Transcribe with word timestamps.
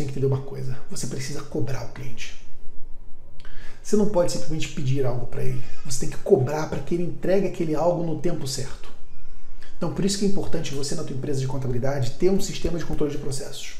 tem 0.00 0.06
que 0.06 0.12
entender 0.12 0.26
uma 0.26 0.42
coisa: 0.42 0.78
você 0.90 1.06
precisa 1.06 1.42
cobrar 1.42 1.84
o 1.84 1.92
cliente. 1.92 2.40
Você 3.82 3.96
não 3.96 4.08
pode 4.08 4.32
simplesmente 4.32 4.68
pedir 4.68 5.06
algo 5.06 5.26
para 5.26 5.42
ele. 5.42 5.62
Você 5.84 6.00
tem 6.00 6.10
que 6.10 6.18
cobrar 6.18 6.68
para 6.68 6.80
que 6.80 6.94
ele 6.94 7.04
entregue 7.04 7.46
aquele 7.46 7.74
algo 7.74 8.04
no 8.04 8.20
tempo 8.20 8.46
certo. 8.46 8.90
Então, 9.76 9.92
por 9.94 10.04
isso 10.04 10.18
que 10.18 10.26
é 10.26 10.28
importante 10.28 10.74
você, 10.74 10.94
na 10.94 11.02
tua 11.02 11.16
empresa 11.16 11.40
de 11.40 11.46
contabilidade, 11.46 12.12
ter 12.12 12.30
um 12.30 12.40
sistema 12.40 12.78
de 12.78 12.84
controle 12.84 13.12
de 13.12 13.18
processos. 13.18 13.76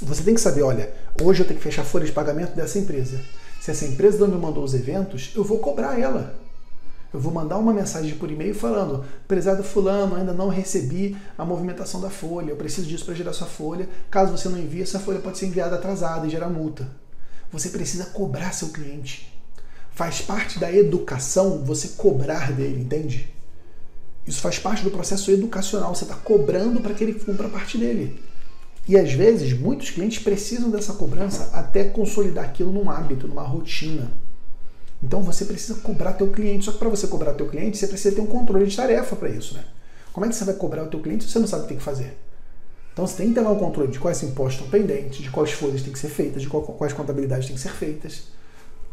Você 0.00 0.22
tem 0.22 0.34
que 0.34 0.40
saber, 0.40 0.62
olha, 0.62 0.94
hoje 1.20 1.42
eu 1.42 1.46
tenho 1.46 1.58
que 1.58 1.64
fechar 1.64 1.84
folha 1.84 2.06
de 2.06 2.12
pagamento 2.12 2.54
dessa 2.54 2.78
empresa. 2.78 3.20
Se 3.60 3.70
essa 3.70 3.84
empresa 3.84 4.18
não 4.18 4.28
me 4.28 4.40
mandou 4.40 4.62
os 4.62 4.74
eventos, 4.74 5.32
eu 5.34 5.42
vou 5.42 5.58
cobrar 5.58 5.98
ela. 5.98 6.38
Eu 7.14 7.20
vou 7.20 7.32
mandar 7.32 7.58
uma 7.58 7.72
mensagem 7.72 8.16
por 8.16 8.28
e-mail 8.28 8.56
falando: 8.56 9.04
prezado 9.28 9.62
fulano, 9.62 10.16
ainda 10.16 10.32
não 10.32 10.48
recebi 10.48 11.16
a 11.38 11.44
movimentação 11.44 12.00
da 12.00 12.10
folha, 12.10 12.50
eu 12.50 12.56
preciso 12.56 12.88
disso 12.88 13.04
para 13.04 13.14
gerar 13.14 13.32
sua 13.32 13.46
folha. 13.46 13.88
Caso 14.10 14.36
você 14.36 14.48
não 14.48 14.58
envie, 14.58 14.82
essa 14.82 14.98
folha 14.98 15.20
pode 15.20 15.38
ser 15.38 15.46
enviada 15.46 15.76
atrasada 15.76 16.26
e 16.26 16.30
gerar 16.30 16.48
multa. 16.48 16.90
Você 17.52 17.68
precisa 17.68 18.06
cobrar 18.06 18.52
seu 18.52 18.70
cliente. 18.70 19.32
Faz 19.92 20.20
parte 20.20 20.58
da 20.58 20.72
educação 20.74 21.62
você 21.62 21.90
cobrar 21.96 22.50
dele, 22.50 22.82
entende? 22.82 23.32
Isso 24.26 24.40
faz 24.40 24.58
parte 24.58 24.82
do 24.82 24.90
processo 24.90 25.30
educacional. 25.30 25.94
Você 25.94 26.02
está 26.02 26.16
cobrando 26.16 26.80
para 26.80 26.94
que 26.94 27.04
ele 27.04 27.14
cumpra 27.14 27.46
a 27.46 27.50
parte 27.50 27.78
dele. 27.78 28.20
E 28.88 28.98
às 28.98 29.12
vezes, 29.12 29.56
muitos 29.56 29.90
clientes 29.90 30.18
precisam 30.18 30.68
dessa 30.68 30.94
cobrança 30.94 31.50
até 31.52 31.84
consolidar 31.84 32.44
aquilo 32.44 32.72
num 32.72 32.90
hábito, 32.90 33.28
numa 33.28 33.44
rotina. 33.44 34.10
Então 35.02 35.22
você 35.22 35.44
precisa 35.44 35.80
cobrar 35.80 36.12
teu 36.14 36.30
cliente. 36.30 36.64
Só 36.64 36.72
que 36.72 36.78
para 36.78 36.88
você 36.88 37.06
cobrar 37.06 37.34
teu 37.34 37.48
cliente, 37.48 37.76
você 37.76 37.86
precisa 37.86 38.14
ter 38.14 38.20
um 38.20 38.26
controle 38.26 38.66
de 38.66 38.76
tarefa 38.76 39.16
para 39.16 39.28
isso, 39.28 39.54
né? 39.54 39.64
Como 40.12 40.24
é 40.24 40.28
que 40.28 40.34
você 40.34 40.44
vai 40.44 40.54
cobrar 40.54 40.84
o 40.84 40.86
teu 40.86 41.00
cliente 41.00 41.24
se 41.24 41.30
você 41.30 41.38
não 41.38 41.46
sabe 41.46 41.62
o 41.62 41.64
que 41.64 41.70
tem 41.70 41.78
que 41.78 41.84
fazer? 41.84 42.16
Então 42.92 43.06
você 43.06 43.16
tem 43.16 43.28
que 43.28 43.34
ter 43.34 43.40
lá 43.40 43.50
um 43.50 43.58
controle 43.58 43.90
de 43.90 43.98
quais 43.98 44.22
impostos 44.22 44.62
estão 44.62 44.70
pendentes, 44.70 45.20
de 45.20 45.30
quais 45.30 45.50
folhas 45.50 45.82
têm 45.82 45.92
que 45.92 45.98
ser 45.98 46.08
feitas, 46.08 46.42
de 46.42 46.48
quais 46.48 46.92
contabilidades 46.92 47.48
têm 47.48 47.56
que 47.56 47.60
ser 47.60 47.72
feitas. 47.72 48.28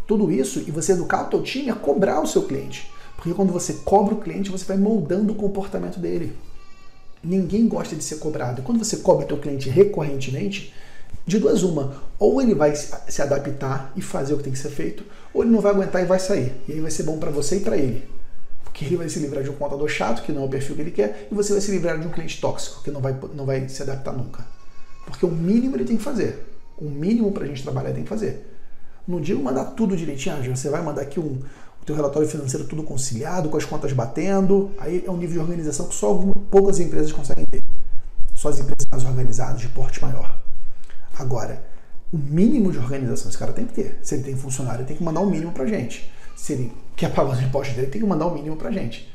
Tudo 0.07 0.31
isso 0.31 0.59
e 0.59 0.71
você 0.71 0.93
educar 0.93 1.27
o 1.27 1.29
teu 1.29 1.43
time 1.43 1.69
a 1.69 1.75
cobrar 1.75 2.19
o 2.19 2.27
seu 2.27 2.43
cliente. 2.43 2.91
Porque 3.15 3.35
quando 3.35 3.53
você 3.53 3.73
cobra 3.85 4.15
o 4.15 4.19
cliente, 4.19 4.49
você 4.49 4.65
vai 4.65 4.77
moldando 4.77 5.33
o 5.33 5.35
comportamento 5.35 5.99
dele. 5.99 6.35
Ninguém 7.23 7.67
gosta 7.67 7.95
de 7.95 8.03
ser 8.03 8.15
cobrado. 8.15 8.63
Quando 8.63 8.83
você 8.83 8.97
cobra 8.97 9.25
o 9.25 9.27
teu 9.27 9.37
cliente 9.37 9.69
recorrentemente, 9.69 10.73
de 11.25 11.39
duas 11.39 11.63
uma, 11.63 11.93
ou 12.17 12.41
ele 12.41 12.53
vai 12.53 12.75
se 12.75 13.21
adaptar 13.21 13.91
e 13.95 14.01
fazer 14.01 14.33
o 14.33 14.37
que 14.37 14.43
tem 14.43 14.53
que 14.53 14.59
ser 14.59 14.69
feito, 14.69 15.03
ou 15.33 15.43
ele 15.43 15.51
não 15.51 15.61
vai 15.61 15.71
aguentar 15.71 16.01
e 16.01 16.05
vai 16.05 16.19
sair. 16.19 16.53
E 16.67 16.73
aí 16.73 16.81
vai 16.81 16.91
ser 16.91 17.03
bom 17.03 17.17
para 17.17 17.31
você 17.31 17.57
e 17.57 17.59
para 17.61 17.77
ele. 17.77 18.07
Porque 18.63 18.85
ele 18.85 18.97
vai 18.97 19.09
se 19.09 19.19
livrar 19.19 19.43
de 19.43 19.49
um 19.49 19.55
contador 19.55 19.87
chato, 19.87 20.23
que 20.23 20.31
não 20.31 20.43
é 20.43 20.45
o 20.45 20.49
perfil 20.49 20.75
que 20.75 20.81
ele 20.81 20.91
quer, 20.91 21.27
e 21.31 21.35
você 21.35 21.51
vai 21.51 21.61
se 21.61 21.71
livrar 21.71 21.99
de 21.99 22.07
um 22.07 22.09
cliente 22.09 22.39
tóxico, 22.39 22.81
que 22.83 22.91
não 22.91 23.01
vai, 23.01 23.15
não 23.35 23.45
vai 23.45 23.67
se 23.67 23.81
adaptar 23.81 24.13
nunca. 24.13 24.45
Porque 25.05 25.25
o 25.25 25.31
mínimo 25.31 25.75
ele 25.75 25.85
tem 25.85 25.97
que 25.97 26.03
fazer. 26.03 26.47
O 26.77 26.89
mínimo 26.89 27.31
para 27.31 27.43
a 27.43 27.47
gente 27.47 27.61
trabalhar 27.63 27.91
tem 27.91 28.03
que 28.03 28.09
fazer. 28.09 28.47
Não 29.07 29.19
digo 29.19 29.43
mandar 29.43 29.65
tudo 29.65 29.95
direitinho, 29.95 30.35
ah, 30.35 30.55
você 30.55 30.69
vai 30.69 30.81
mandar 30.81 31.01
aqui 31.01 31.19
um, 31.19 31.41
o 31.81 31.85
teu 31.85 31.95
relatório 31.95 32.27
financeiro 32.27 32.65
tudo 32.65 32.83
conciliado, 32.83 33.49
com 33.49 33.57
as 33.57 33.65
contas 33.65 33.91
batendo. 33.93 34.71
Aí 34.77 35.03
é 35.05 35.11
um 35.11 35.17
nível 35.17 35.33
de 35.33 35.39
organização 35.39 35.87
que 35.87 35.95
só 35.95 36.07
algumas, 36.07 36.37
poucas 36.49 36.79
empresas 36.79 37.11
conseguem 37.11 37.45
ter. 37.45 37.61
Só 38.33 38.49
as 38.49 38.59
empresas 38.59 38.87
mais 38.89 39.05
organizadas, 39.05 39.61
de 39.61 39.67
porte 39.67 40.01
maior. 40.01 40.40
Agora, 41.21 41.63
o 42.11 42.17
mínimo 42.17 42.71
de 42.71 42.79
organização 42.79 43.29
esse 43.29 43.37
cara 43.37 43.53
tem 43.53 43.65
que 43.65 43.73
ter. 43.73 43.99
Se 44.01 44.15
ele 44.15 44.23
tem 44.23 44.35
funcionário, 44.35 44.79
ele 44.79 44.87
tem 44.87 44.97
que 44.97 45.03
mandar 45.03 45.21
o 45.21 45.29
mínimo 45.29 45.51
pra 45.51 45.67
gente. 45.67 46.11
Se 46.35 46.53
ele 46.53 46.73
quer 46.95 47.13
pagar 47.13 47.33
os 47.33 47.41
impostos 47.41 47.75
dele, 47.75 47.91
tem 47.91 48.01
que 48.01 48.07
mandar 48.07 48.25
o 48.25 48.33
mínimo 48.33 48.57
pra 48.57 48.71
gente. 48.71 49.07